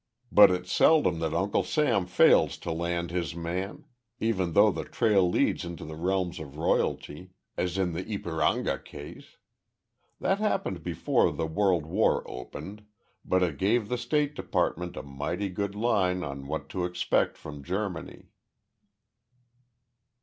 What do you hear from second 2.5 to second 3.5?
to land his